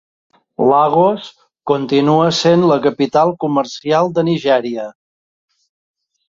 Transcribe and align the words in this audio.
Lagos 0.69 1.27
continua 1.71 2.31
sent 2.37 2.63
la 2.71 2.79
capital 2.87 3.35
comercial 3.45 4.11
de 4.17 4.25
Nigèria. 4.31 4.89